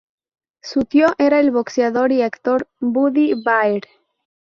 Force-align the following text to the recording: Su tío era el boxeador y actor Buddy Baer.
Su 0.63 0.83
tío 0.85 1.09
era 1.19 1.39
el 1.39 1.51
boxeador 1.51 2.11
y 2.11 2.23
actor 2.23 2.67
Buddy 2.79 3.35
Baer. 3.43 3.83